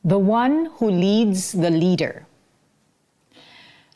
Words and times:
The 0.00 0.16
one 0.16 0.72
who 0.80 0.88
leads 0.88 1.52
the 1.52 1.68
leader. 1.68 2.24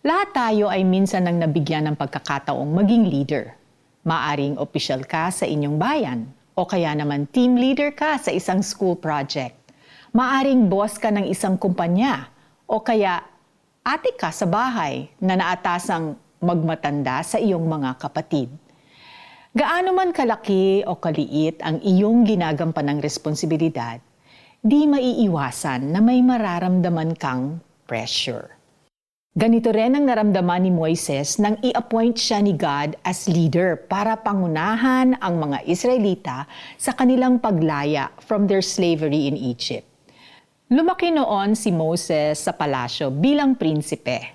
Lahat 0.04 0.36
tayo 0.36 0.68
ay 0.68 0.84
minsan 0.84 1.24
nang 1.24 1.40
nabigyan 1.40 1.88
ng 1.88 1.96
pagkakataong 1.96 2.76
maging 2.76 3.08
leader. 3.08 3.56
Maaring 4.04 4.60
opisyal 4.60 5.08
ka 5.08 5.32
sa 5.32 5.48
inyong 5.48 5.80
bayan 5.80 6.28
o 6.52 6.68
kaya 6.68 6.92
naman 6.92 7.24
team 7.32 7.56
leader 7.56 7.88
ka 7.88 8.20
sa 8.20 8.28
isang 8.36 8.60
school 8.60 9.00
project. 9.00 9.56
Maaring 10.12 10.68
boss 10.68 11.00
ka 11.00 11.08
ng 11.08 11.24
isang 11.24 11.56
kumpanya 11.56 12.28
o 12.68 12.84
kaya 12.84 13.24
ate 13.80 14.12
ka 14.12 14.28
sa 14.28 14.44
bahay 14.44 15.08
na 15.24 15.40
naatasang 15.40 16.20
magmatanda 16.36 17.24
sa 17.24 17.40
iyong 17.40 17.64
mga 17.64 17.96
kapatid. 17.96 18.52
Gaano 19.56 19.96
man 19.96 20.12
kalaki 20.12 20.84
o 20.84 21.00
kaliit 21.00 21.64
ang 21.64 21.80
iyong 21.80 22.28
ginagampanang 22.28 23.00
responsibilidad, 23.00 24.04
di 24.64 24.88
maiiwasan 24.88 25.92
na 25.92 26.00
may 26.00 26.24
mararamdaman 26.24 27.12
kang 27.20 27.60
pressure. 27.84 28.48
Ganito 29.36 29.68
rin 29.68 29.92
ang 29.92 30.08
naramdaman 30.08 30.64
ni 30.64 30.72
Moises 30.72 31.36
nang 31.36 31.60
i-appoint 31.60 32.16
siya 32.16 32.40
ni 32.40 32.56
God 32.56 32.96
as 33.04 33.28
leader 33.28 33.76
para 33.76 34.16
pangunahan 34.16 35.20
ang 35.20 35.36
mga 35.36 35.68
Israelita 35.68 36.48
sa 36.80 36.96
kanilang 36.96 37.44
paglaya 37.44 38.08
from 38.24 38.48
their 38.48 38.64
slavery 38.64 39.28
in 39.28 39.36
Egypt. 39.36 39.84
Lumaki 40.72 41.12
noon 41.12 41.52
si 41.52 41.68
Moses 41.68 42.40
sa 42.40 42.56
palasyo 42.56 43.12
bilang 43.12 43.60
prinsipe. 43.60 44.32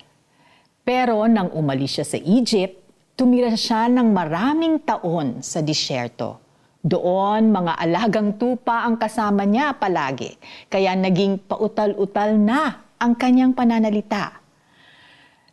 Pero 0.86 1.26
nang 1.26 1.50
umalis 1.58 1.98
siya 1.98 2.06
sa 2.06 2.18
Egypt, 2.22 2.78
tumira 3.18 3.50
siya 3.58 3.90
ng 3.90 4.14
maraming 4.14 4.78
taon 4.86 5.42
sa 5.42 5.58
disyerto 5.58 6.49
doon, 6.80 7.52
mga 7.52 7.76
alagang 7.76 8.40
tupa 8.40 8.88
ang 8.88 8.96
kasama 8.96 9.44
niya 9.44 9.76
palagi, 9.76 10.40
kaya 10.72 10.96
naging 10.96 11.36
pautal-utal 11.44 12.40
na 12.40 12.80
ang 12.96 13.12
kanyang 13.16 13.52
pananalita. 13.52 14.40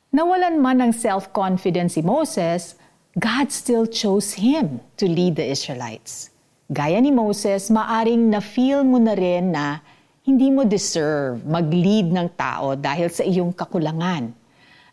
Nawalan 0.07 0.63
man 0.63 0.79
ng 0.87 0.93
self-confidence 0.95 1.99
si 1.99 2.01
Moses, 2.03 2.79
God 3.19 3.51
still 3.51 3.83
chose 3.83 4.39
him 4.39 4.79
to 4.95 5.03
lead 5.03 5.35
the 5.35 5.43
Israelites. 5.43 6.31
Gaya 6.71 6.99
ni 7.03 7.11
Moses, 7.11 7.67
maaring 7.67 8.31
na-feel 8.31 8.87
mo 8.87 8.95
na 8.99 9.11
rin 9.15 9.51
na 9.51 9.83
hindi 10.23 10.47
mo 10.51 10.63
deserve 10.63 11.43
mag-lead 11.43 12.11
ng 12.11 12.27
tao 12.35 12.75
dahil 12.75 13.07
sa 13.11 13.23
iyong 13.23 13.51
kakulangan. 13.51 14.31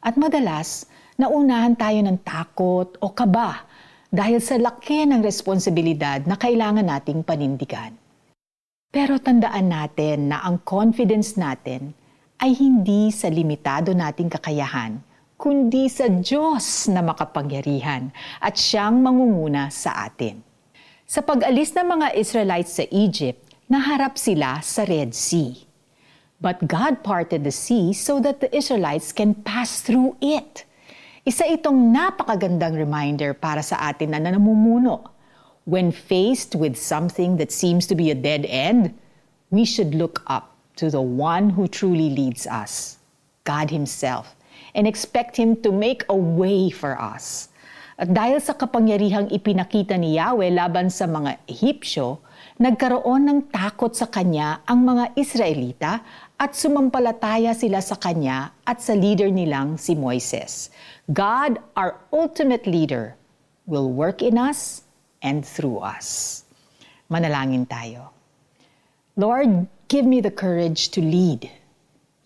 At 0.03 0.19
madalas, 0.19 0.87
naunahan 1.15 1.79
tayo 1.79 1.99
ng 2.03 2.19
takot 2.23 2.99
o 2.99 3.07
kaba 3.15 3.67
dahil 4.15 4.39
sa 4.39 4.55
laki 4.55 5.11
ng 5.11 5.27
responsibilidad 5.27 6.23
na 6.23 6.39
kailangan 6.39 6.87
nating 6.87 7.27
panindigan. 7.27 7.99
Pero 8.95 9.19
tandaan 9.19 9.75
natin 9.75 10.31
na 10.31 10.39
ang 10.47 10.63
confidence 10.63 11.35
natin 11.35 11.91
ay 12.39 12.55
hindi 12.55 13.11
sa 13.11 13.27
limitado 13.27 13.91
nating 13.91 14.31
kakayahan, 14.31 15.03
kundi 15.35 15.91
sa 15.91 16.07
Diyos 16.07 16.87
na 16.95 17.03
makapangyarihan 17.03 18.15
at 18.39 18.55
siyang 18.55 19.03
mangunguna 19.03 19.67
sa 19.75 20.07
atin. 20.07 20.39
Sa 21.11 21.19
pag-alis 21.19 21.75
ng 21.75 21.99
mga 21.99 22.15
Israelites 22.15 22.79
sa 22.79 22.87
Egypt, 22.95 23.43
naharap 23.67 24.15
sila 24.15 24.63
sa 24.63 24.87
Red 24.87 25.11
Sea. 25.11 25.67
But 26.39 26.71
God 26.71 27.03
parted 27.03 27.43
the 27.43 27.51
sea 27.51 27.91
so 27.91 28.23
that 28.23 28.39
the 28.39 28.51
Israelites 28.55 29.11
can 29.11 29.35
pass 29.35 29.83
through 29.83 30.15
it– 30.23 30.63
isa 31.25 31.49
itong 31.49 31.89
napakagandang 31.89 32.77
reminder 32.77 33.33
para 33.33 33.65
sa 33.65 33.81
atin 33.89 34.13
na 34.13 34.21
namumuno. 34.21 35.09
When 35.65 35.89
faced 35.89 36.53
with 36.53 36.77
something 36.77 37.41
that 37.41 37.49
seems 37.49 37.89
to 37.89 37.97
be 37.97 38.13
a 38.13 38.15
dead 38.15 38.45
end, 38.45 38.93
we 39.49 39.65
should 39.65 39.97
look 39.97 40.21
up 40.29 40.53
to 40.77 40.93
the 40.93 41.01
one 41.01 41.49
who 41.49 41.65
truly 41.65 42.13
leads 42.13 42.45
us, 42.45 43.01
God 43.49 43.73
Himself, 43.73 44.37
and 44.77 44.85
expect 44.85 45.41
Him 45.41 45.57
to 45.65 45.73
make 45.73 46.05
a 46.13 46.17
way 46.17 46.69
for 46.69 47.01
us. 47.01 47.49
At 47.95 48.11
dahil 48.11 48.43
sa 48.43 48.59
kapangyarihang 48.59 49.31
ipinakita 49.31 49.95
ni 49.95 50.19
Yahweh 50.19 50.51
laban 50.51 50.91
sa 50.91 51.07
mga 51.07 51.39
Ehipsyo, 51.47 52.19
nagkaroon 52.59 53.23
ng 53.23 53.41
takot 53.55 53.95
sa 53.95 54.11
Kanya 54.11 54.67
ang 54.67 54.83
mga 54.83 55.15
Israelita 55.15 56.03
at 56.35 56.59
sumampalataya 56.59 57.55
sila 57.55 57.79
sa 57.79 57.95
Kanya 57.95 58.51
at 58.67 58.83
sa 58.83 58.99
leader 58.99 59.31
nilang 59.31 59.79
si 59.79 59.95
Moises. 59.95 60.75
God, 61.07 61.63
our 61.79 61.95
ultimate 62.11 62.67
leader, 62.67 63.15
will 63.71 63.95
work 63.95 64.27
in 64.27 64.43
us 64.43 64.83
and 65.23 65.47
through 65.47 65.79
us. 65.79 66.43
Manalangin 67.07 67.71
tayo. 67.71 68.11
Lord, 69.15 69.71
give 69.87 70.03
me 70.03 70.19
the 70.19 70.35
courage 70.35 70.91
to 70.91 71.01
lead. 71.01 71.47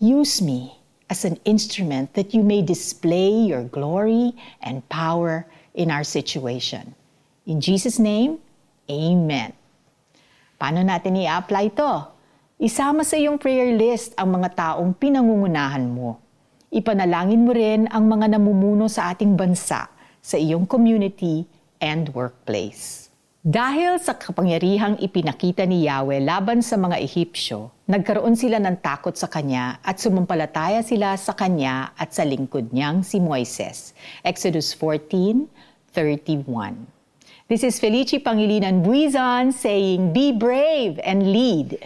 Use 0.01 0.41
me 0.41 0.81
as 1.13 1.25
an 1.25 1.37
instrument 1.45 2.17
that 2.17 2.33
you 2.33 2.41
may 2.41 2.65
display 2.65 3.29
your 3.29 3.69
glory 3.69 4.33
and 4.65 4.81
power 4.89 5.45
in 5.79 5.87
our 5.87 6.03
situation. 6.03 6.91
In 7.47 7.63
Jesus' 7.63 7.97
name, 7.97 8.43
Amen. 8.91 9.55
Paano 10.59 10.83
natin 10.83 11.15
i-apply 11.15 11.71
ito? 11.71 11.91
Isama 12.59 13.07
sa 13.07 13.15
iyong 13.15 13.39
prayer 13.39 13.71
list 13.71 14.11
ang 14.19 14.35
mga 14.35 14.51
taong 14.59 14.91
pinangungunahan 14.91 15.87
mo 15.87 16.19
Ipanalangin 16.69 17.49
mo 17.49 17.49
rin 17.49 17.89
ang 17.89 18.05
mga 18.05 18.37
namumuno 18.37 18.85
sa 18.85 19.09
ating 19.09 19.33
bansa, 19.33 19.89
sa 20.21 20.37
iyong 20.37 20.69
community 20.69 21.49
and 21.81 22.13
workplace. 22.13 23.09
Dahil 23.41 23.97
sa 23.97 24.13
kapangyarihang 24.13 25.01
ipinakita 25.01 25.65
ni 25.65 25.89
Yahweh 25.89 26.21
laban 26.21 26.61
sa 26.61 26.77
mga 26.77 27.01
Ehipsyo, 27.01 27.73
nagkaroon 27.89 28.37
sila 28.37 28.61
ng 28.61 28.85
takot 28.85 29.17
sa 29.17 29.25
Kanya 29.25 29.81
at 29.81 29.97
sumampalataya 29.97 30.85
sila 30.85 31.17
sa 31.17 31.33
Kanya 31.33 31.89
at 31.97 32.13
sa 32.13 32.21
lingkod 32.21 32.69
niyang 32.69 33.01
si 33.01 33.17
Moises. 33.17 33.97
Exodus 34.21 34.69
14:31. 35.93 36.87
This 37.47 37.63
is 37.63 37.79
Felici 37.79 38.21
Pangilinan 38.21 38.85
Buizan 38.85 39.53
saying, 39.53 40.13
Be 40.13 40.31
brave 40.31 40.99
and 41.03 41.33
lead. 41.33 41.79